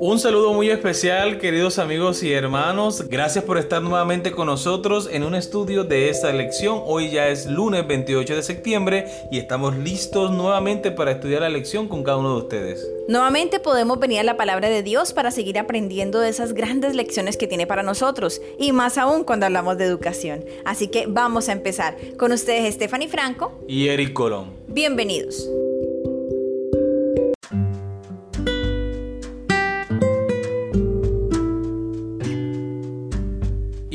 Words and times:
Un 0.00 0.20
saludo 0.20 0.52
muy 0.52 0.70
especial, 0.70 1.38
queridos 1.38 1.80
amigos 1.80 2.22
y 2.22 2.32
hermanos. 2.32 3.08
Gracias 3.08 3.42
por 3.42 3.58
estar 3.58 3.82
nuevamente 3.82 4.30
con 4.30 4.46
nosotros 4.46 5.08
en 5.10 5.24
un 5.24 5.34
estudio 5.34 5.82
de 5.82 6.08
esta 6.08 6.32
lección. 6.32 6.82
Hoy 6.86 7.10
ya 7.10 7.26
es 7.26 7.46
lunes 7.46 7.84
28 7.84 8.36
de 8.36 8.42
septiembre 8.44 9.06
y 9.32 9.38
estamos 9.38 9.76
listos 9.76 10.30
nuevamente 10.30 10.92
para 10.92 11.10
estudiar 11.10 11.40
la 11.40 11.48
lección 11.48 11.88
con 11.88 12.04
cada 12.04 12.18
uno 12.18 12.36
de 12.36 12.42
ustedes. 12.42 12.88
Nuevamente 13.08 13.58
podemos 13.58 13.98
venir 13.98 14.20
a 14.20 14.22
la 14.22 14.36
palabra 14.36 14.68
de 14.68 14.84
Dios 14.84 15.12
para 15.12 15.32
seguir 15.32 15.58
aprendiendo 15.58 16.20
de 16.20 16.28
esas 16.28 16.52
grandes 16.52 16.94
lecciones 16.94 17.36
que 17.36 17.48
tiene 17.48 17.66
para 17.66 17.82
nosotros 17.82 18.40
y 18.56 18.70
más 18.70 18.98
aún 18.98 19.24
cuando 19.24 19.46
hablamos 19.46 19.78
de 19.78 19.84
educación. 19.84 20.44
Así 20.64 20.86
que 20.86 21.06
vamos 21.08 21.48
a 21.48 21.52
empezar. 21.52 21.96
Con 22.16 22.30
ustedes 22.30 22.72
Stephanie 22.72 23.08
Franco 23.08 23.58
y 23.66 23.88
Eric 23.88 24.12
Colón. 24.12 24.52
Bienvenidos. 24.68 25.48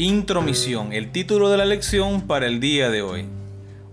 Intromisión, 0.03 0.91
el 0.91 1.13
título 1.13 1.49
de 1.49 1.55
la 1.55 1.63
lección 1.63 2.27
para 2.27 2.45
el 2.45 2.59
día 2.59 2.89
de 2.89 3.01
hoy. 3.01 3.25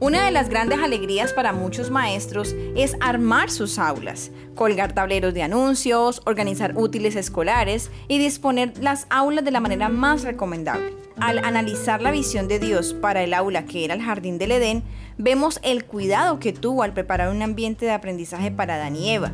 Una 0.01 0.25
de 0.25 0.33
las 0.33 0.49
grandes 0.49 0.81
alegrías 0.81 1.33
para 1.33 1.53
muchos 1.53 1.93
maestros 1.93 2.57
es 2.75 2.97
armar 2.99 3.49
sus 3.49 3.79
aulas, 3.79 4.33
colgar 4.57 4.93
tableros 4.93 5.35
de 5.35 5.45
anuncios, 5.45 6.21
organizar 6.27 6.77
útiles 6.77 7.15
escolares 7.15 7.93
y 8.09 8.19
disponer 8.19 8.73
las 8.81 9.07
aulas 9.09 9.45
de 9.45 9.53
la 9.53 9.61
manera 9.61 9.89
más 9.89 10.25
recomendable. 10.25 10.97
Al 11.21 11.39
analizar 11.45 12.03
la 12.03 12.11
visión 12.11 12.49
de 12.49 12.59
Dios 12.59 12.93
para 12.93 13.23
el 13.23 13.33
aula 13.33 13.67
que 13.67 13.85
era 13.85 13.95
el 13.95 14.03
jardín 14.03 14.37
del 14.37 14.51
Edén, 14.51 14.83
vemos 15.17 15.61
el 15.63 15.85
cuidado 15.85 16.41
que 16.41 16.53
tuvo 16.53 16.83
al 16.83 16.93
preparar 16.93 17.31
un 17.31 17.41
ambiente 17.41 17.87
de 17.87 17.93
aprendizaje 17.93 18.51
para 18.51 18.75
Adán 18.75 18.97
y 18.97 19.11
Eva. 19.11 19.33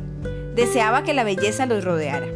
Deseaba 0.53 1.01
que 1.01 1.15
la 1.15 1.23
belleza 1.23 1.65
los 1.65 1.83
rodeara. 1.83 2.27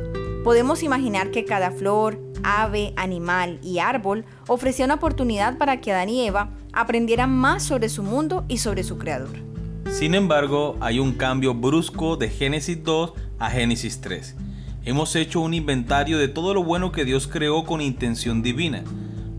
Podemos 0.44 0.82
imaginar 0.82 1.30
que 1.30 1.46
cada 1.46 1.70
flor, 1.70 2.31
ave, 2.44 2.94
animal 2.96 3.60
y 3.64 3.80
árbol 3.80 4.26
ofrecía 4.48 4.86
una 4.86 4.96
oportunidad 4.96 5.58
para 5.58 5.82
que 5.82 5.92
Adán 5.92 6.10
y 6.10 6.26
Eva 6.26 6.50
aprendieran 6.74 7.36
más 7.36 7.64
sobre 7.64 7.90
su 7.90 8.04
mundo 8.04 8.46
y 8.48 8.58
sobre 8.58 8.84
su 8.84 8.98
creador. 8.98 9.38
Sin 9.90 10.16
embargo, 10.16 10.78
hay 10.80 11.00
un 11.00 11.14
cambio 11.14 11.54
brusco 11.54 12.16
de 12.16 12.30
Génesis 12.30 12.84
2 12.84 13.14
a 13.40 13.50
Génesis 13.50 14.00
3. 14.02 14.36
Hemos 14.84 15.16
hecho 15.16 15.42
un 15.42 15.54
inventario 15.54 16.18
de 16.18 16.28
todo 16.28 16.54
lo 16.54 16.64
bueno 16.64 16.92
que 16.92 17.06
Dios 17.06 17.28
creó 17.28 17.66
con 17.66 17.82
intención 17.82 18.42
divina, 18.42 18.84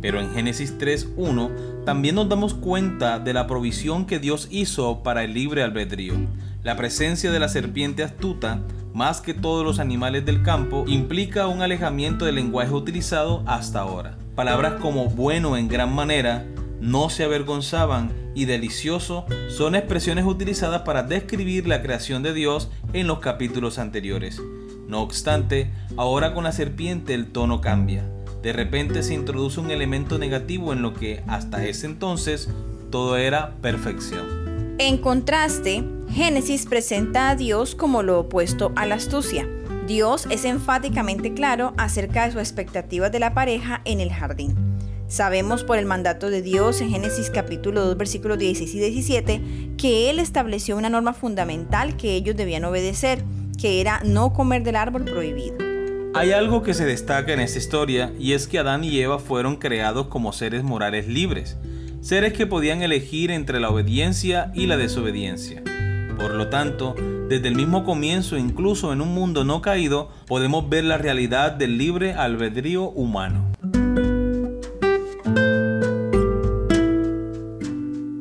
pero 0.01 0.21
en 0.21 0.33
Génesis 0.33 0.79
3.1 0.79 1.85
también 1.85 2.15
nos 2.15 2.29
damos 2.29 2.55
cuenta 2.55 3.19
de 3.19 3.33
la 3.33 3.47
provisión 3.47 4.07
que 4.07 4.19
Dios 4.19 4.47
hizo 4.51 5.03
para 5.03 5.25
el 5.25 5.35
libre 5.35 5.63
albedrío. 5.63 6.15
La 6.63 6.77
presencia 6.77 7.33
de 7.33 7.41
la 7.41 7.49
serpiente 7.49 8.05
astuta 8.05 8.61
más 8.95 9.21
que 9.21 9.35
todos 9.35 9.65
los 9.65 9.79
animales 9.79 10.25
del 10.25 10.43
campo, 10.43 10.85
implica 10.87 11.47
un 11.47 11.63
alejamiento 11.63 12.25
del 12.25 12.37
lenguaje 12.37 12.73
utilizado 12.73 13.43
hasta 13.47 13.81
ahora. 13.81 14.17
Palabras 14.35 14.75
como 14.81 15.07
bueno 15.07 15.57
en 15.57 15.69
gran 15.69 15.95
manera, 15.95 16.45
no 16.81 17.11
se 17.11 17.25
avergonzaban 17.25 18.11
y 18.35 18.47
delicioso 18.47 19.25
son 19.49 19.75
expresiones 19.75 20.25
utilizadas 20.25 20.83
para 20.83 21.03
describir 21.03 21.67
la 21.67 21.81
creación 21.81 22.23
de 22.23 22.35
Dios 22.35 22.71
en 22.93 23.07
los 23.07 23.21
capítulos 23.21 23.79
anteriores. 23.79 24.41
No 24.89 25.01
obstante, 25.01 25.71
ahora 25.97 26.35
con 26.35 26.45
la 26.45 26.53
serpiente 26.53 27.15
el 27.15 27.27
tono 27.27 27.61
cambia. 27.61 28.05
De 28.43 28.53
repente 28.53 29.03
se 29.05 29.15
introduce 29.15 29.61
un 29.61 29.71
elemento 29.71 30.19
negativo 30.19 30.73
en 30.73 30.83
lo 30.83 30.93
que 30.93 31.23
hasta 31.29 31.65
ese 31.65 31.87
entonces 31.87 32.51
todo 32.91 33.17
era 33.17 33.55
perfección. 33.63 34.77
En 34.79 34.99
contraste, 34.99 35.85
Génesis 36.15 36.67
presenta 36.67 37.31
a 37.31 37.37
Dios 37.37 37.75
como 37.75 38.03
lo 38.03 38.21
opuesto 38.21 38.71
a 38.77 38.85
la 38.85 38.97
astucia. 38.97 39.49
Dios 39.87 40.27
es 40.29 40.45
enfáticamente 40.45 41.33
claro 41.33 41.73
acerca 41.79 42.27
de 42.27 42.33
sus 42.33 42.41
expectativas 42.43 43.11
de 43.11 43.19
la 43.19 43.33
pareja 43.33 43.81
en 43.87 44.01
el 44.01 44.13
jardín. 44.13 44.55
Sabemos 45.09 45.65
por 45.65 45.79
el 45.79 45.87
mandato 45.87 46.29
de 46.29 46.43
Dios 46.43 46.83
en 46.83 46.91
Génesis 46.91 47.31
capítulo 47.31 47.87
2 47.87 47.97
versículos 47.97 48.39
16 48.39 48.75
y 48.75 48.79
17 48.79 49.41
que 49.79 50.11
Él 50.11 50.19
estableció 50.19 50.77
una 50.77 50.91
norma 50.91 51.15
fundamental 51.15 51.97
que 51.97 52.15
ellos 52.15 52.37
debían 52.37 52.67
obedecer, 52.67 53.25
que 53.59 53.81
era 53.81 54.03
no 54.05 54.35
comer 54.35 54.65
del 54.65 54.77
árbol 54.77 55.05
prohibido. 55.05 55.57
Hay 56.15 56.33
algo 56.33 56.63
que 56.63 56.75
se 56.75 56.85
destaca 56.85 57.33
en 57.33 57.41
esta 57.41 57.59
historia 57.59 58.13
y 58.19 58.35
es 58.35 58.47
que 58.47 58.59
Adán 58.59 58.85
y 58.85 58.99
Eva 58.99 59.19
fueron 59.19 59.57
creados 59.57 60.09
como 60.09 60.35
seres 60.35 60.63
morales 60.63 61.09
libres 61.09 61.57
seres 62.03 62.33
que 62.33 62.49
podían 62.49 62.83
elegir 62.83 63.31
entre 63.31 63.61
la 63.61 63.71
obediencia 63.71 64.51
y 64.55 64.67
la 64.67 64.77
desobediencia. 64.77 65.63
Por 66.23 66.35
lo 66.35 66.47
tanto, 66.47 66.95
desde 67.29 67.49
el 67.49 67.57
mismo 67.57 67.83
comienzo, 67.83 68.37
incluso 68.37 68.93
en 68.93 69.01
un 69.01 69.13
mundo 69.13 69.43
no 69.43 69.61
caído, 69.61 70.09
podemos 70.29 70.69
ver 70.69 70.85
la 70.85 70.97
realidad 70.97 71.51
del 71.51 71.79
libre 71.79 72.13
albedrío 72.13 72.85
humano. 72.91 73.51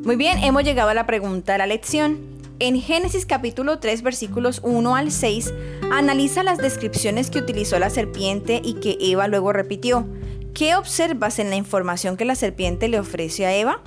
Muy 0.04 0.16
bien, 0.16 0.38
hemos 0.38 0.64
llegado 0.64 0.90
a 0.90 0.94
la 0.94 1.06
pregunta 1.06 1.52
de 1.52 1.58
la 1.58 1.66
lección. 1.68 2.18
En 2.58 2.80
Génesis 2.80 3.24
capítulo 3.24 3.78
3 3.78 4.02
versículos 4.02 4.58
1 4.64 4.96
al 4.96 5.12
6 5.12 5.54
analiza 5.92 6.42
las 6.42 6.58
descripciones 6.58 7.30
que 7.30 7.38
utilizó 7.38 7.78
la 7.78 7.88
serpiente 7.88 8.60
y 8.64 8.74
que 8.80 8.98
Eva 9.00 9.28
luego 9.28 9.52
repitió. 9.52 10.08
¿Qué 10.54 10.74
observas 10.74 11.38
en 11.38 11.50
la 11.50 11.56
información 11.56 12.16
que 12.16 12.24
la 12.24 12.34
serpiente 12.34 12.88
le 12.88 12.98
ofrece 12.98 13.46
a 13.46 13.54
Eva? 13.54 13.80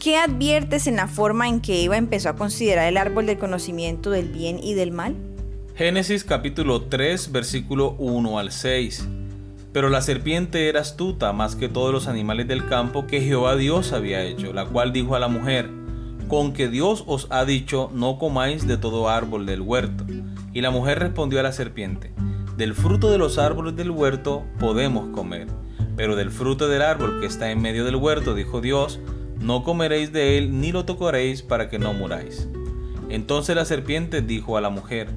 ¿Qué 0.00 0.16
adviertes 0.18 0.86
en 0.86 0.96
la 0.96 1.08
forma 1.08 1.48
en 1.48 1.60
que 1.60 1.82
Eva 1.82 1.96
empezó 1.96 2.28
a 2.28 2.36
considerar 2.36 2.86
el 2.86 2.96
árbol 2.96 3.26
del 3.26 3.38
conocimiento 3.38 4.10
del 4.10 4.28
bien 4.28 4.58
y 4.62 4.74
del 4.74 4.92
mal? 4.92 5.16
Génesis 5.74 6.22
capítulo 6.22 6.82
3 6.82 7.32
versículo 7.32 7.96
1 7.98 8.38
al 8.38 8.52
6. 8.52 9.08
Pero 9.72 9.88
la 9.88 10.02
serpiente 10.02 10.68
era 10.68 10.80
astuta 10.80 11.32
más 11.32 11.56
que 11.56 11.68
todos 11.68 11.92
los 11.92 12.08
animales 12.08 12.46
del 12.46 12.66
campo 12.68 13.06
que 13.06 13.20
Jehová 13.20 13.56
Dios 13.56 13.92
había 13.92 14.22
hecho, 14.22 14.52
la 14.52 14.66
cual 14.66 14.92
dijo 14.92 15.16
a 15.16 15.20
la 15.20 15.28
mujer, 15.28 15.70
con 16.28 16.52
que 16.52 16.68
Dios 16.68 17.04
os 17.06 17.26
ha 17.30 17.44
dicho, 17.44 17.90
no 17.94 18.18
comáis 18.18 18.66
de 18.66 18.76
todo 18.76 19.08
árbol 19.08 19.46
del 19.46 19.62
huerto. 19.62 20.04
Y 20.52 20.60
la 20.60 20.70
mujer 20.70 20.98
respondió 20.98 21.40
a 21.40 21.42
la 21.42 21.52
serpiente, 21.52 22.12
del 22.56 22.74
fruto 22.74 23.10
de 23.10 23.18
los 23.18 23.38
árboles 23.38 23.76
del 23.76 23.90
huerto 23.90 24.44
podemos 24.58 25.08
comer 25.14 25.48
pero 25.96 26.14
del 26.14 26.30
fruto 26.30 26.68
del 26.68 26.82
árbol 26.82 27.20
que 27.20 27.26
está 27.26 27.50
en 27.50 27.60
medio 27.60 27.84
del 27.84 27.96
huerto, 27.96 28.34
dijo 28.34 28.60
Dios, 28.60 29.00
no 29.46 29.62
comeréis 29.62 30.12
de 30.12 30.38
él 30.38 30.60
ni 30.60 30.72
lo 30.72 30.84
tocaréis 30.84 31.40
para 31.42 31.70
que 31.70 31.78
no 31.78 31.94
muráis. 31.94 32.48
Entonces 33.08 33.54
la 33.54 33.64
serpiente 33.64 34.20
dijo 34.20 34.56
a 34.56 34.60
la 34.60 34.70
mujer, 34.70 35.10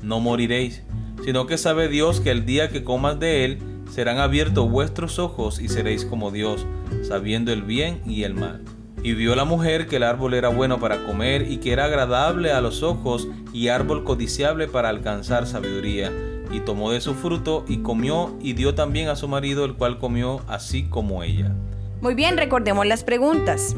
no 0.00 0.18
moriréis, 0.18 0.82
sino 1.22 1.46
que 1.46 1.58
sabe 1.58 1.88
Dios 1.88 2.20
que 2.20 2.30
el 2.30 2.46
día 2.46 2.70
que 2.70 2.84
comas 2.84 3.20
de 3.20 3.44
él 3.44 3.58
serán 3.90 4.16
abiertos 4.16 4.70
vuestros 4.70 5.18
ojos 5.18 5.60
y 5.60 5.68
seréis 5.68 6.06
como 6.06 6.30
Dios, 6.30 6.64
sabiendo 7.02 7.52
el 7.52 7.64
bien 7.64 8.00
y 8.06 8.22
el 8.22 8.32
mal. 8.32 8.62
Y 9.02 9.12
vio 9.12 9.36
la 9.36 9.44
mujer 9.44 9.86
que 9.86 9.96
el 9.96 10.04
árbol 10.04 10.32
era 10.32 10.48
bueno 10.48 10.80
para 10.80 11.04
comer 11.04 11.50
y 11.50 11.58
que 11.58 11.72
era 11.72 11.84
agradable 11.84 12.52
a 12.52 12.62
los 12.62 12.82
ojos 12.82 13.28
y 13.52 13.68
árbol 13.68 14.04
codiciable 14.04 14.68
para 14.68 14.88
alcanzar 14.88 15.46
sabiduría 15.46 16.10
y 16.50 16.60
tomó 16.60 16.92
de 16.92 17.02
su 17.02 17.14
fruto 17.14 17.66
y 17.68 17.78
comió 17.82 18.34
y 18.40 18.54
dio 18.54 18.74
también 18.74 19.08
a 19.08 19.16
su 19.16 19.28
marido, 19.28 19.66
el 19.66 19.74
cual 19.74 19.98
comió 19.98 20.40
así 20.48 20.84
como 20.84 21.22
ella. 21.22 21.54
Muy 22.00 22.14
bien, 22.14 22.36
recordemos 22.36 22.86
las 22.86 23.04
preguntas. 23.04 23.74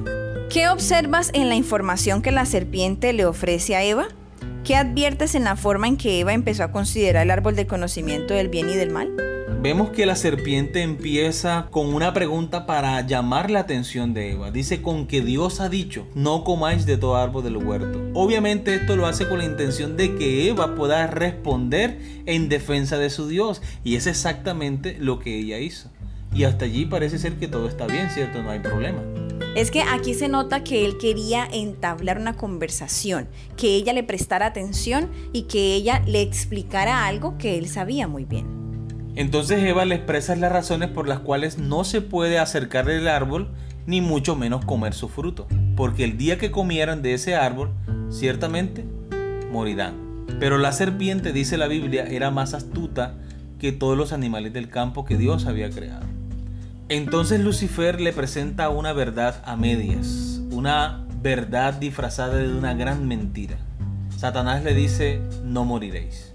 ¿Qué 0.51 0.69
observas 0.69 1.31
en 1.34 1.49
la 1.49 1.55
información 1.55 2.23
que 2.23 2.33
la 2.33 2.47
serpiente 2.47 3.12
le 3.12 3.27
ofrece 3.27 3.77
a 3.77 3.84
Eva? 3.84 4.09
¿Qué 4.65 4.77
adviertes 4.77 5.34
en 5.34 5.45
la 5.45 5.56
forma 5.56 5.89
en 5.89 5.97
que 5.97 6.21
Eva 6.21 6.33
empezó 6.33 6.65
a 6.65 6.73
considerar 6.73 7.23
el 7.23 7.31
árbol 7.31 7.55
del 7.55 7.67
conocimiento 7.67 8.34
del 8.34 8.49
bien 8.49 8.69
y 8.71 8.75
del 8.75 8.91
mal? 8.91 9.15
vemos 9.61 9.91
que 9.91 10.07
la 10.07 10.15
serpiente 10.15 10.83
empieza 10.83 11.67
con 11.71 11.93
una 11.93 12.15
pregunta 12.15 12.65
para 12.65 13.05
llamar 13.05 13.51
la 13.51 13.61
atención 13.61 14.15
de 14.15 14.33
Eva. 14.33 14.51
Dice 14.51 14.83
con 14.83 15.07
que 15.07 15.21
Dios 15.21 15.61
ha 15.61 15.69
dicho, 15.69 16.07
no 16.15 16.45
comáis 16.45 16.87
de 16.87 16.97
todo 16.97 17.17
árbol 17.17 17.43
del 17.43 17.57
huerto. 17.57 18.01
Obviamente 18.15 18.75
esto 18.75 18.95
lo 18.95 19.07
hace 19.07 19.28
con 19.28 19.39
la 19.39 19.45
intención 19.45 19.97
de 19.97 20.15
que 20.15 20.48
Eva 20.48 20.77
pueda 20.77 21.07
responder 21.09 21.98
en 22.27 22.48
defensa 22.48 22.98
de 22.98 23.10
su 23.10 23.27
Dios. 23.27 23.60
Y 23.83 23.97
es 23.97 24.07
exactamente 24.07 24.97
lo 25.01 25.19
que 25.19 25.37
ella 25.37 25.59
hizo. 25.59 25.91
Y 26.34 26.45
hasta 26.45 26.66
allí 26.66 26.86
parece 26.86 27.19
ser 27.19 27.34
que 27.34 27.48
todo 27.48 27.69
está 27.69 27.86
bien, 27.86 28.10
¿cierto? 28.10 28.42
No 28.42 28.51
hay 28.51 28.60
problema. 28.60 29.03
Es 29.54 29.71
que 29.71 29.83
aquí 29.83 30.15
se 30.15 30.28
nota 30.28 30.63
que 30.63 30.84
él 30.84 30.98
quería 30.98 31.47
entablar 31.51 32.19
una 32.19 32.36
conversación, 32.36 33.28
que 33.57 33.75
ella 33.75 33.92
le 33.92 34.04
prestara 34.04 34.47
atención 34.47 35.10
y 35.33 35.42
que 35.42 35.75
ella 35.75 36.03
le 36.07 36.22
explicara 36.22 37.07
algo 37.07 37.39
que 37.39 37.59
él 37.59 37.69
sabía 37.69 38.07
muy 38.07 38.25
bien. 38.25 38.47
Entonces 39.16 39.63
Eva 39.65 39.84
le 39.84 39.97
expresa 39.97 40.36
las 40.36 40.53
razones 40.53 40.91
por 40.91 41.09
las 41.09 41.19
cuales 41.21 41.59
no 41.59 41.83
se 41.83 42.01
puede 42.01 42.39
acercar 42.39 42.89
el 42.89 43.09
árbol 43.09 43.51
ni 43.86 44.01
mucho 44.01 44.36
menos 44.36 44.65
comer 44.65 44.92
su 44.92 45.09
fruto, 45.09 45.48
porque 45.75 46.04
el 46.04 46.19
día 46.19 46.39
que 46.39 46.51
comieran 46.51 47.03
de 47.03 47.15
ese 47.15 47.34
árbol, 47.34 47.72
ciertamente 48.10 48.84
morirán. 49.51 49.95
Pero 50.39 50.59
la 50.59 50.72
serpiente, 50.72 51.33
dice 51.33 51.57
la 51.57 51.69
Biblia, 51.69 52.04
era 52.04 52.30
más 52.30 52.53
astuta 52.54 53.15
que 53.59 53.72
todos 53.72 53.97
los 53.97 54.13
animales 54.13 54.53
del 54.53 54.69
campo 54.69 55.04
que 55.04 55.16
Dios 55.16 55.47
había 55.47 55.71
creado. 55.71 56.08
Entonces 56.91 57.41
Lucifer 57.41 58.01
le 58.01 58.15
presenta 58.15 58.71
una 58.71 58.95
verdad 58.95 59.43
a 59.45 59.57
medias, 59.57 60.41
una 60.51 61.05
verdad 61.21 61.75
disfrazada 61.75 62.37
de 62.37 62.49
una 62.49 62.73
gran 62.73 63.07
mentira. 63.07 63.59
Satanás 64.17 64.65
le 64.65 64.73
dice, 64.73 65.21
no 65.45 65.67
moriréis, 65.67 66.33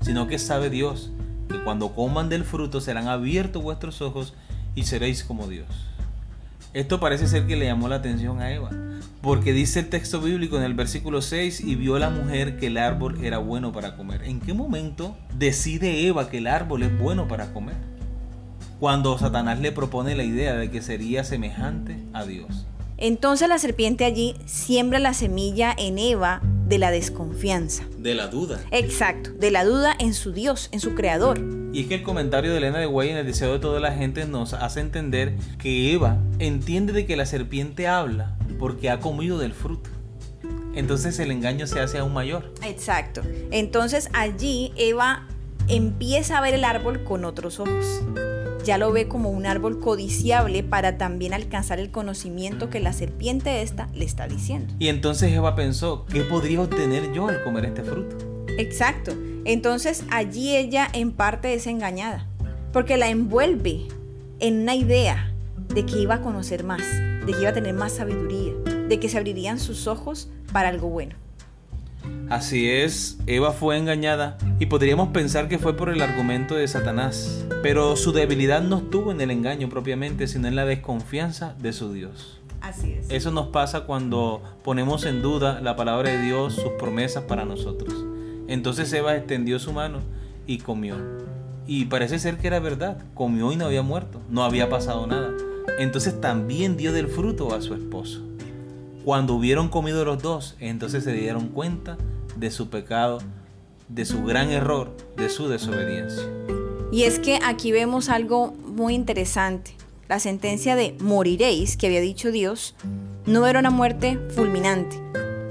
sino 0.00 0.26
que 0.26 0.40
sabe 0.40 0.68
Dios 0.68 1.12
que 1.48 1.62
cuando 1.62 1.94
coman 1.94 2.28
del 2.28 2.42
fruto 2.42 2.80
serán 2.80 3.06
abiertos 3.06 3.62
vuestros 3.62 4.02
ojos 4.02 4.34
y 4.74 4.82
seréis 4.82 5.22
como 5.22 5.46
Dios. 5.46 5.68
Esto 6.74 6.98
parece 6.98 7.28
ser 7.28 7.46
que 7.46 7.54
le 7.54 7.66
llamó 7.66 7.86
la 7.86 7.96
atención 7.96 8.40
a 8.40 8.52
Eva, 8.52 8.70
porque 9.22 9.52
dice 9.52 9.78
el 9.78 9.90
texto 9.90 10.20
bíblico 10.20 10.56
en 10.56 10.64
el 10.64 10.74
versículo 10.74 11.22
6, 11.22 11.60
y 11.60 11.76
vio 11.76 12.00
la 12.00 12.10
mujer 12.10 12.56
que 12.56 12.66
el 12.66 12.78
árbol 12.78 13.24
era 13.24 13.38
bueno 13.38 13.70
para 13.70 13.96
comer. 13.96 14.24
¿En 14.24 14.40
qué 14.40 14.54
momento 14.54 15.16
decide 15.38 16.08
Eva 16.08 16.28
que 16.28 16.38
el 16.38 16.48
árbol 16.48 16.82
es 16.82 16.98
bueno 16.98 17.28
para 17.28 17.52
comer? 17.52 17.76
Cuando 18.80 19.18
Satanás 19.18 19.58
le 19.58 19.72
propone 19.72 20.14
la 20.14 20.22
idea 20.22 20.54
de 20.54 20.70
que 20.70 20.82
sería 20.82 21.24
semejante 21.24 21.96
a 22.12 22.24
Dios. 22.24 22.66
Entonces 22.96 23.48
la 23.48 23.58
serpiente 23.58 24.04
allí 24.04 24.36
siembra 24.46 25.00
la 25.00 25.14
semilla 25.14 25.74
en 25.76 25.98
Eva 25.98 26.40
de 26.68 26.78
la 26.78 26.92
desconfianza. 26.92 27.84
De 27.98 28.14
la 28.14 28.28
duda. 28.28 28.60
Exacto, 28.70 29.30
de 29.32 29.50
la 29.50 29.64
duda 29.64 29.94
en 29.98 30.14
su 30.14 30.32
Dios, 30.32 30.68
en 30.70 30.78
su 30.78 30.94
creador. 30.94 31.40
Y 31.72 31.82
es 31.82 31.86
que 31.88 31.96
el 31.96 32.02
comentario 32.02 32.52
de 32.52 32.58
Elena 32.58 32.78
de 32.78 32.86
Guay 32.86 33.10
en 33.10 33.16
el 33.16 33.26
deseo 33.26 33.52
de 33.52 33.58
toda 33.58 33.80
la 33.80 33.92
gente 33.92 34.26
nos 34.26 34.52
hace 34.52 34.80
entender 34.80 35.34
que 35.58 35.92
Eva 35.92 36.18
entiende 36.38 36.92
de 36.92 37.04
que 37.04 37.16
la 37.16 37.26
serpiente 37.26 37.88
habla 37.88 38.36
porque 38.60 38.90
ha 38.90 39.00
comido 39.00 39.38
del 39.38 39.54
fruto. 39.54 39.90
Entonces 40.74 41.18
el 41.18 41.32
engaño 41.32 41.66
se 41.66 41.80
hace 41.80 41.98
aún 41.98 42.12
mayor. 42.12 42.52
Exacto. 42.62 43.22
Entonces 43.50 44.08
allí 44.12 44.72
Eva 44.76 45.26
empieza 45.66 46.38
a 46.38 46.40
ver 46.40 46.54
el 46.54 46.64
árbol 46.64 47.04
con 47.04 47.24
otros 47.24 47.60
ojos 47.60 48.02
ya 48.64 48.78
lo 48.78 48.92
ve 48.92 49.08
como 49.08 49.30
un 49.30 49.46
árbol 49.46 49.80
codiciable 49.80 50.62
para 50.62 50.98
también 50.98 51.34
alcanzar 51.34 51.78
el 51.78 51.90
conocimiento 51.90 52.70
que 52.70 52.80
la 52.80 52.92
serpiente 52.92 53.62
esta 53.62 53.88
le 53.94 54.04
está 54.04 54.28
diciendo. 54.28 54.74
Y 54.78 54.88
entonces 54.88 55.32
Eva 55.32 55.54
pensó, 55.54 56.06
¿qué 56.06 56.22
podría 56.22 56.62
obtener 56.62 57.12
yo 57.12 57.28
al 57.28 57.42
comer 57.42 57.66
este 57.66 57.82
fruto? 57.82 58.16
Exacto. 58.58 59.12
Entonces 59.44 60.04
allí 60.10 60.56
ella 60.56 60.88
en 60.92 61.12
parte 61.12 61.54
es 61.54 61.66
engañada, 61.66 62.26
porque 62.72 62.96
la 62.96 63.08
envuelve 63.08 63.86
en 64.40 64.62
una 64.62 64.74
idea 64.74 65.32
de 65.68 65.86
que 65.86 65.98
iba 65.98 66.16
a 66.16 66.22
conocer 66.22 66.64
más, 66.64 66.82
de 67.26 67.32
que 67.32 67.40
iba 67.40 67.50
a 67.50 67.54
tener 67.54 67.74
más 67.74 67.92
sabiduría, 67.92 68.52
de 68.88 69.00
que 69.00 69.08
se 69.08 69.18
abrirían 69.18 69.58
sus 69.58 69.86
ojos 69.86 70.28
para 70.52 70.68
algo 70.68 70.88
bueno. 70.88 71.14
Así 72.30 72.68
es, 72.68 73.16
Eva 73.26 73.52
fue 73.52 73.78
engañada 73.78 74.36
y 74.60 74.66
podríamos 74.66 75.08
pensar 75.08 75.48
que 75.48 75.58
fue 75.58 75.78
por 75.78 75.88
el 75.88 76.02
argumento 76.02 76.56
de 76.56 76.68
Satanás, 76.68 77.46
pero 77.62 77.96
su 77.96 78.12
debilidad 78.12 78.60
no 78.60 78.76
estuvo 78.76 79.12
en 79.12 79.22
el 79.22 79.30
engaño 79.30 79.70
propiamente, 79.70 80.26
sino 80.26 80.46
en 80.46 80.54
la 80.54 80.66
desconfianza 80.66 81.54
de 81.58 81.72
su 81.72 81.90
Dios. 81.90 82.38
Así 82.60 82.92
es. 82.92 83.08
Eso 83.08 83.30
nos 83.30 83.46
pasa 83.46 83.84
cuando 83.84 84.42
ponemos 84.62 85.06
en 85.06 85.22
duda 85.22 85.62
la 85.62 85.74
palabra 85.74 86.10
de 86.10 86.20
Dios, 86.20 86.52
sus 86.52 86.72
promesas 86.72 87.24
para 87.24 87.46
nosotros. 87.46 87.94
Entonces 88.46 88.92
Eva 88.92 89.16
extendió 89.16 89.58
su 89.58 89.72
mano 89.72 90.00
y 90.46 90.58
comió. 90.58 90.96
Y 91.66 91.86
parece 91.86 92.18
ser 92.18 92.36
que 92.36 92.48
era 92.48 92.60
verdad, 92.60 92.98
comió 93.14 93.52
y 93.52 93.56
no 93.56 93.64
había 93.64 93.82
muerto, 93.82 94.20
no 94.28 94.44
había 94.44 94.68
pasado 94.68 95.06
nada. 95.06 95.30
Entonces 95.78 96.20
también 96.20 96.76
dio 96.76 96.92
del 96.92 97.08
fruto 97.08 97.54
a 97.54 97.62
su 97.62 97.72
esposo. 97.72 98.22
Cuando 99.02 99.32
hubieron 99.34 99.70
comido 99.70 100.04
los 100.04 100.22
dos, 100.22 100.56
entonces 100.60 101.04
se 101.04 101.12
dieron 101.12 101.48
cuenta 101.48 101.96
de 102.38 102.50
su 102.50 102.70
pecado, 102.70 103.18
de 103.88 104.04
su 104.04 104.24
gran 104.24 104.50
error, 104.50 104.96
de 105.16 105.28
su 105.28 105.48
desobediencia. 105.48 106.22
Y 106.92 107.02
es 107.02 107.18
que 107.18 107.38
aquí 107.44 107.72
vemos 107.72 108.08
algo 108.08 108.52
muy 108.52 108.94
interesante. 108.94 109.72
La 110.08 110.20
sentencia 110.20 110.74
de 110.74 110.96
moriréis 111.00 111.76
que 111.76 111.86
había 111.86 112.00
dicho 112.00 112.30
Dios 112.30 112.74
no 113.26 113.46
era 113.46 113.58
una 113.60 113.70
muerte 113.70 114.18
fulminante, 114.34 114.96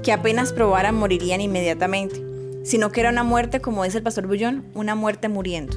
que 0.02 0.12
apenas 0.12 0.52
probaran 0.52 0.96
morirían 0.96 1.40
inmediatamente, 1.40 2.22
sino 2.64 2.90
que 2.90 3.00
era 3.00 3.10
una 3.10 3.22
muerte, 3.22 3.60
como 3.60 3.84
dice 3.84 3.98
el 3.98 4.04
pastor 4.04 4.26
Bullón, 4.26 4.64
una 4.74 4.94
muerte 4.94 5.28
muriendo. 5.28 5.76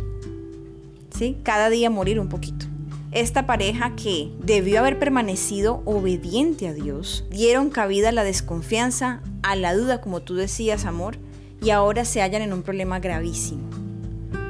¿Sí? 1.15 1.37
Cada 1.43 1.69
día 1.69 1.89
morir 1.89 2.19
un 2.19 2.29
poquito. 2.29 2.65
Esta 3.11 3.45
pareja 3.45 3.93
que 3.97 4.31
debió 4.39 4.79
haber 4.79 4.97
permanecido 4.97 5.81
obediente 5.83 6.69
a 6.69 6.73
Dios, 6.73 7.25
dieron 7.29 7.69
cabida 7.69 8.07
a 8.07 8.13
la 8.13 8.23
desconfianza, 8.23 9.21
a 9.43 9.57
la 9.57 9.75
duda, 9.75 9.99
como 9.99 10.21
tú 10.21 10.35
decías, 10.35 10.85
amor, 10.85 11.17
y 11.61 11.71
ahora 11.71 12.05
se 12.05 12.21
hallan 12.21 12.41
en 12.41 12.53
un 12.53 12.63
problema 12.63 12.99
gravísimo, 12.99 13.69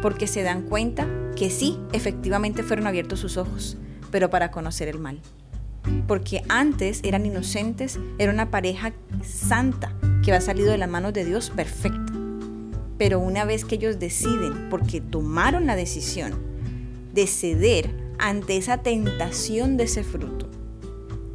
porque 0.04 0.28
se 0.28 0.44
dan 0.44 0.62
cuenta 0.62 1.08
que 1.36 1.50
sí, 1.50 1.80
efectivamente 1.92 2.62
fueron 2.62 2.86
abiertos 2.86 3.20
sus 3.20 3.38
ojos, 3.38 3.78
pero 4.12 4.30
para 4.30 4.52
conocer 4.52 4.90
el 4.90 5.00
mal. 5.00 5.20
Porque 6.08 6.44
antes 6.48 7.00
eran 7.04 7.26
inocentes, 7.26 8.00
era 8.20 8.32
una 8.32 8.52
pareja 8.52 8.94
santa 9.24 9.92
que 10.24 10.32
había 10.32 10.42
salido 10.42 10.70
de 10.70 10.78
las 10.78 10.90
manos 10.90 11.14
de 11.14 11.26
Dios 11.26 11.50
perfecta. 11.50 12.14
Pero 13.00 13.20
una 13.20 13.44
vez 13.44 13.66
que 13.66 13.76
ellos 13.76 13.98
deciden, 13.98 14.70
porque 14.70 15.02
tomaron 15.02 15.66
la 15.66 15.76
decisión 15.76 16.34
de 17.12 17.26
ceder 17.26 18.01
ante 18.22 18.56
esa 18.56 18.78
tentación 18.78 19.76
de 19.78 19.86
ese 19.86 20.04
fruto, 20.04 20.48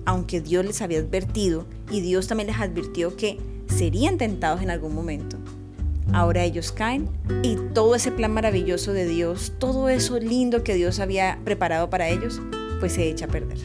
aunque 0.04 0.40
Dios 0.40 0.64
les 0.64 0.80
había 0.80 1.00
advertido 1.00 1.66
y 1.90 2.00
Dios 2.00 2.28
también 2.28 2.46
les 2.46 2.60
advirtió 2.60 3.16
que 3.16 3.38
serían 3.66 4.16
tentados 4.16 4.62
en 4.62 4.70
algún 4.70 4.94
momento. 4.94 5.36
Ahora 6.12 6.44
ellos 6.44 6.70
caen 6.70 7.08
y 7.42 7.56
todo 7.74 7.96
ese 7.96 8.12
plan 8.12 8.32
maravilloso 8.32 8.92
de 8.92 9.06
Dios, 9.06 9.52
todo 9.58 9.88
eso 9.88 10.18
lindo 10.20 10.62
que 10.62 10.74
Dios 10.74 11.00
había 11.00 11.40
preparado 11.44 11.90
para 11.90 12.08
ellos, 12.08 12.40
pues 12.78 12.92
se 12.92 13.08
echa 13.08 13.24
a 13.24 13.28
perder. 13.28 13.58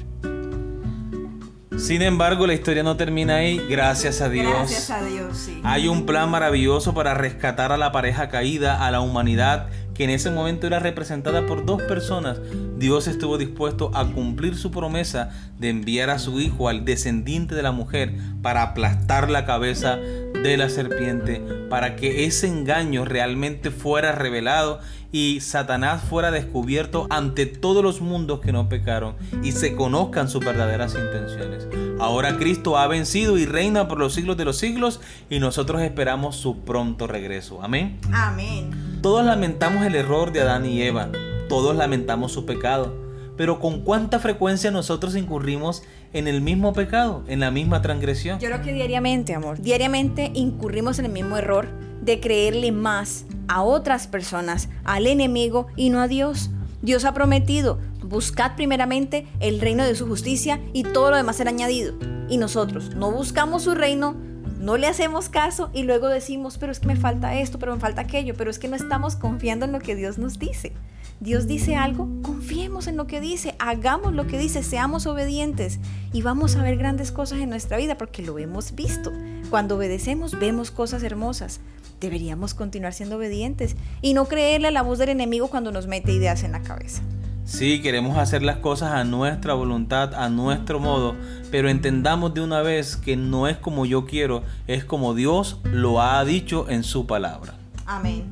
Sin 1.81 2.03
embargo, 2.03 2.45
la 2.45 2.53
historia 2.53 2.83
no 2.83 2.95
termina 2.95 3.37
ahí, 3.37 3.59
gracias 3.67 4.21
a 4.21 4.29
Dios. 4.29 4.53
Gracias 4.53 4.91
a 4.91 5.03
Dios, 5.03 5.35
sí. 5.35 5.59
Hay 5.63 5.87
un 5.87 6.05
plan 6.05 6.29
maravilloso 6.29 6.93
para 6.93 7.15
rescatar 7.15 7.71
a 7.71 7.77
la 7.77 7.91
pareja 7.91 8.29
caída, 8.29 8.85
a 8.85 8.91
la 8.91 9.01
humanidad 9.01 9.67
que 9.93 10.05
en 10.05 10.09
ese 10.09 10.31
momento 10.31 10.67
era 10.67 10.79
representada 10.79 11.45
por 11.45 11.65
dos 11.65 11.81
personas, 11.83 12.39
Dios 12.77 13.07
estuvo 13.07 13.37
dispuesto 13.37 13.91
a 13.93 14.05
cumplir 14.07 14.55
su 14.55 14.71
promesa 14.71 15.29
de 15.59 15.69
enviar 15.69 16.09
a 16.09 16.19
su 16.19 16.39
hijo 16.39 16.69
al 16.69 16.85
descendiente 16.85 17.55
de 17.55 17.63
la 17.63 17.71
mujer 17.71 18.15
para 18.41 18.63
aplastar 18.63 19.29
la 19.29 19.45
cabeza 19.45 19.99
de 20.43 20.57
la 20.57 20.69
serpiente, 20.69 21.41
para 21.69 21.95
que 21.95 22.25
ese 22.25 22.47
engaño 22.47 23.05
realmente 23.05 23.71
fuera 23.71 24.11
revelado 24.11 24.79
y 25.11 25.41
Satanás 25.41 26.03
fuera 26.03 26.31
descubierto 26.31 27.07
ante 27.09 27.45
todos 27.45 27.83
los 27.83 28.01
mundos 28.01 28.39
que 28.39 28.51
no 28.51 28.69
pecaron 28.69 29.15
y 29.43 29.51
se 29.51 29.75
conozcan 29.75 30.29
sus 30.29 30.43
verdaderas 30.43 30.95
intenciones. 30.95 31.67
Ahora 31.99 32.37
Cristo 32.37 32.77
ha 32.77 32.87
vencido 32.87 33.37
y 33.37 33.45
reina 33.45 33.87
por 33.87 33.99
los 33.99 34.13
siglos 34.13 34.37
de 34.37 34.45
los 34.45 34.57
siglos 34.57 35.01
y 35.29 35.39
nosotros 35.39 35.81
esperamos 35.81 36.35
su 36.37 36.59
pronto 36.61 37.07
regreso. 37.07 37.61
Amén. 37.61 37.99
Amén. 38.13 38.99
Todos 39.01 39.25
lamentamos 39.25 39.83
el 39.85 39.95
error 39.95 40.31
de 40.31 40.41
Adán 40.41 40.65
y 40.65 40.81
Eva, 40.81 41.09
todos 41.49 41.75
lamentamos 41.75 42.31
su 42.31 42.45
pecado, 42.45 42.95
pero 43.35 43.59
¿con 43.59 43.81
cuánta 43.81 44.19
frecuencia 44.19 44.71
nosotros 44.71 45.15
incurrimos 45.15 45.83
en 46.13 46.27
el 46.27 46.41
mismo 46.41 46.73
pecado, 46.73 47.23
en 47.27 47.39
la 47.39 47.51
misma 47.51 47.81
transgresión? 47.81 48.39
Yo 48.39 48.49
creo 48.49 48.61
que 48.61 48.73
diariamente, 48.73 49.33
amor, 49.33 49.61
diariamente 49.61 50.31
incurrimos 50.33 50.99
en 50.99 51.05
el 51.05 51.11
mismo 51.11 51.37
error 51.37 51.67
de 52.01 52.19
creerle 52.19 52.71
más 52.71 53.25
a 53.47 53.61
otras 53.61 54.07
personas, 54.07 54.69
al 54.83 55.07
enemigo 55.07 55.67
y 55.75 55.89
no 55.89 56.01
a 56.01 56.07
Dios. 56.07 56.49
Dios 56.81 57.05
ha 57.05 57.13
prometido, 57.13 57.79
buscad 58.03 58.55
primeramente 58.55 59.27
el 59.39 59.61
reino 59.61 59.83
de 59.83 59.95
su 59.95 60.07
justicia 60.07 60.59
y 60.73 60.83
todo 60.83 61.11
lo 61.11 61.17
demás 61.17 61.37
será 61.37 61.51
añadido. 61.51 61.93
Y 62.29 62.37
nosotros 62.37 62.95
no 62.95 63.11
buscamos 63.11 63.63
su 63.63 63.75
reino, 63.75 64.15
no 64.61 64.77
le 64.77 64.87
hacemos 64.87 65.27
caso 65.27 65.71
y 65.73 65.83
luego 65.83 66.07
decimos, 66.07 66.57
pero 66.59 66.71
es 66.71 66.79
que 66.79 66.87
me 66.87 66.95
falta 66.95 67.35
esto, 67.39 67.57
pero 67.57 67.73
me 67.73 67.81
falta 67.81 68.01
aquello, 68.01 68.35
pero 68.37 68.51
es 68.51 68.59
que 68.59 68.67
no 68.67 68.75
estamos 68.75 69.15
confiando 69.15 69.65
en 69.65 69.71
lo 69.71 69.79
que 69.79 69.95
Dios 69.95 70.19
nos 70.19 70.37
dice. 70.37 70.71
Dios 71.19 71.47
dice 71.47 71.75
algo, 71.75 72.07
confiemos 72.21 72.87
en 72.87 72.95
lo 72.95 73.07
que 73.07 73.21
dice, 73.21 73.55
hagamos 73.59 74.13
lo 74.13 74.27
que 74.27 74.37
dice, 74.37 74.63
seamos 74.63 75.07
obedientes 75.07 75.79
y 76.13 76.21
vamos 76.21 76.55
a 76.55 76.63
ver 76.63 76.77
grandes 76.77 77.11
cosas 77.11 77.39
en 77.39 77.49
nuestra 77.49 77.77
vida 77.77 77.97
porque 77.97 78.21
lo 78.21 78.37
hemos 78.37 78.75
visto. 78.75 79.11
Cuando 79.49 79.77
obedecemos 79.77 80.39
vemos 80.39 80.71
cosas 80.71 81.03
hermosas. 81.03 81.59
Deberíamos 81.99 82.53
continuar 82.53 82.93
siendo 82.93 83.17
obedientes 83.17 83.75
y 84.01 84.13
no 84.13 84.25
creerle 84.25 84.69
a 84.69 84.71
la 84.71 84.81
voz 84.81 84.97
del 84.99 85.09
enemigo 85.09 85.49
cuando 85.49 85.71
nos 85.71 85.87
mete 85.87 86.11
ideas 86.13 86.43
en 86.43 86.51
la 86.51 86.61
cabeza. 86.61 87.01
Sí, 87.43 87.81
queremos 87.81 88.17
hacer 88.17 88.43
las 88.43 88.57
cosas 88.57 88.91
a 88.93 89.03
nuestra 89.03 89.53
voluntad, 89.53 90.13
a 90.15 90.29
nuestro 90.29 90.79
modo, 90.79 91.15
pero 91.49 91.69
entendamos 91.69 92.33
de 92.33 92.41
una 92.41 92.61
vez 92.61 92.95
que 92.95 93.17
no 93.17 93.47
es 93.47 93.57
como 93.57 93.85
yo 93.85 94.05
quiero, 94.05 94.43
es 94.67 94.85
como 94.85 95.13
Dios 95.13 95.59
lo 95.63 96.01
ha 96.01 96.23
dicho 96.23 96.69
en 96.69 96.83
su 96.83 97.07
palabra. 97.07 97.53
Amén. 97.85 98.25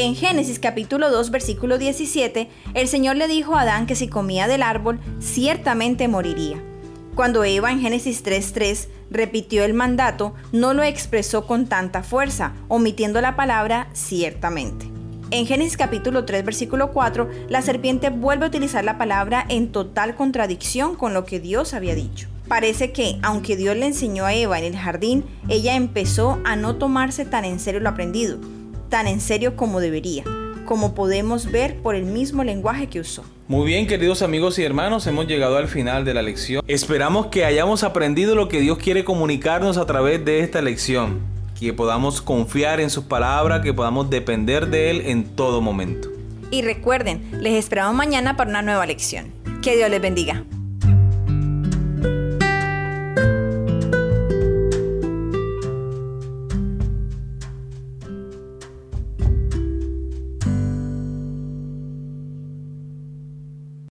En 0.00 0.14
Génesis 0.14 0.60
capítulo 0.60 1.10
2 1.10 1.30
versículo 1.30 1.76
17, 1.76 2.48
el 2.74 2.86
Señor 2.86 3.16
le 3.16 3.26
dijo 3.26 3.56
a 3.56 3.62
Adán 3.62 3.86
que 3.86 3.96
si 3.96 4.06
comía 4.06 4.46
del 4.46 4.62
árbol, 4.62 5.00
ciertamente 5.18 6.06
moriría. 6.06 6.62
Cuando 7.18 7.42
Eva 7.42 7.72
en 7.72 7.80
Génesis 7.80 8.24
3.3 8.24 8.86
repitió 9.10 9.64
el 9.64 9.74
mandato, 9.74 10.34
no 10.52 10.72
lo 10.72 10.84
expresó 10.84 11.48
con 11.48 11.66
tanta 11.66 12.04
fuerza, 12.04 12.52
omitiendo 12.68 13.20
la 13.20 13.34
palabra 13.34 13.88
ciertamente. 13.92 14.86
En 15.32 15.44
Génesis 15.44 15.76
capítulo 15.76 16.24
3 16.24 16.44
versículo 16.44 16.92
4, 16.92 17.28
la 17.48 17.60
serpiente 17.60 18.10
vuelve 18.10 18.44
a 18.44 18.48
utilizar 18.48 18.84
la 18.84 18.98
palabra 18.98 19.44
en 19.48 19.72
total 19.72 20.14
contradicción 20.14 20.94
con 20.94 21.12
lo 21.12 21.24
que 21.24 21.40
Dios 21.40 21.74
había 21.74 21.96
dicho. 21.96 22.28
Parece 22.46 22.92
que, 22.92 23.18
aunque 23.24 23.56
Dios 23.56 23.76
le 23.76 23.86
enseñó 23.86 24.24
a 24.24 24.34
Eva 24.34 24.60
en 24.60 24.66
el 24.66 24.76
jardín, 24.76 25.24
ella 25.48 25.74
empezó 25.74 26.38
a 26.44 26.54
no 26.54 26.76
tomarse 26.76 27.24
tan 27.24 27.44
en 27.44 27.58
serio 27.58 27.80
lo 27.80 27.88
aprendido, 27.88 28.38
tan 28.90 29.08
en 29.08 29.20
serio 29.20 29.56
como 29.56 29.80
debería, 29.80 30.22
como 30.68 30.94
podemos 30.94 31.50
ver 31.50 31.76
por 31.76 31.94
el 31.94 32.04
mismo 32.04 32.44
lenguaje 32.44 32.88
que 32.88 33.00
usó. 33.00 33.24
Muy 33.46 33.66
bien, 33.66 33.86
queridos 33.86 34.20
amigos 34.20 34.58
y 34.58 34.64
hermanos, 34.64 35.06
hemos 35.06 35.26
llegado 35.26 35.56
al 35.56 35.66
final 35.66 36.04
de 36.04 36.12
la 36.12 36.20
lección. 36.20 36.62
Esperamos 36.68 37.28
que 37.28 37.46
hayamos 37.46 37.84
aprendido 37.84 38.34
lo 38.34 38.50
que 38.50 38.60
Dios 38.60 38.76
quiere 38.76 39.02
comunicarnos 39.02 39.78
a 39.78 39.86
través 39.86 40.22
de 40.26 40.40
esta 40.40 40.60
lección, 40.60 41.20
que 41.58 41.72
podamos 41.72 42.20
confiar 42.20 42.80
en 42.80 42.90
sus 42.90 43.04
palabras, 43.04 43.62
que 43.62 43.72
podamos 43.72 44.10
depender 44.10 44.66
de 44.66 44.90
Él 44.90 45.02
en 45.06 45.24
todo 45.24 45.62
momento. 45.62 46.10
Y 46.50 46.60
recuerden, 46.60 47.22
les 47.32 47.54
esperamos 47.54 47.94
mañana 47.94 48.36
para 48.36 48.50
una 48.50 48.60
nueva 48.60 48.84
lección. 48.84 49.32
Que 49.62 49.74
Dios 49.74 49.88
les 49.88 50.02
bendiga. 50.02 50.44